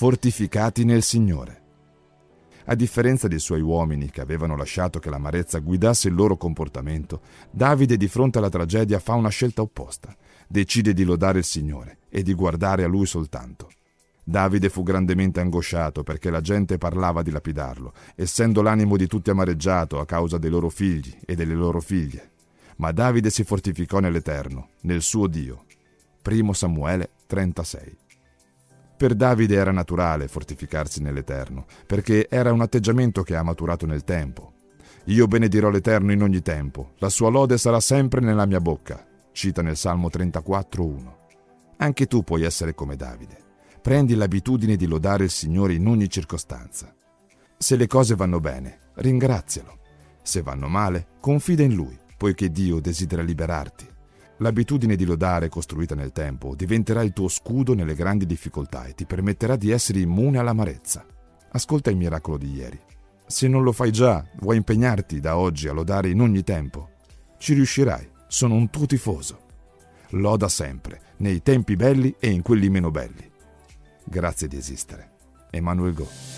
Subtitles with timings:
[0.00, 1.60] fortificati nel Signore.
[2.64, 7.20] A differenza dei suoi uomini che avevano lasciato che l'amarezza guidasse il loro comportamento,
[7.50, 10.16] Davide di fronte alla tragedia fa una scelta opposta.
[10.48, 13.68] Decide di lodare il Signore e di guardare a Lui soltanto.
[14.24, 20.00] Davide fu grandemente angosciato perché la gente parlava di lapidarlo, essendo l'animo di tutti amareggiato
[20.00, 22.30] a causa dei loro figli e delle loro figlie.
[22.76, 25.66] Ma Davide si fortificò nell'Eterno, nel suo Dio.
[26.22, 28.08] Primo Samuele 36.
[29.00, 34.52] Per Davide era naturale fortificarsi nell'Eterno, perché era un atteggiamento che ha maturato nel tempo.
[35.04, 39.62] Io benedirò l'Eterno in ogni tempo, la sua lode sarà sempre nella mia bocca, cita
[39.62, 41.14] nel Salmo 34.1.
[41.78, 43.38] Anche tu puoi essere come Davide.
[43.80, 46.94] Prendi l'abitudine di lodare il Signore in ogni circostanza.
[47.56, 49.78] Se le cose vanno bene, ringrazialo.
[50.20, 53.89] Se vanno male, confida in Lui, poiché Dio desidera liberarti.
[54.40, 59.04] L'abitudine di lodare costruita nel tempo diventerà il tuo scudo nelle grandi difficoltà e ti
[59.04, 61.04] permetterà di essere immune all'amarezza.
[61.50, 62.80] Ascolta il miracolo di ieri.
[63.26, 66.88] Se non lo fai già, vuoi impegnarti da oggi a lodare in ogni tempo?
[67.36, 69.40] Ci riuscirai, sono un tuo tifoso.
[70.10, 73.30] Loda sempre, nei tempi belli e in quelli meno belli.
[74.04, 75.10] Grazie di esistere.
[75.50, 76.29] Emanuel Go.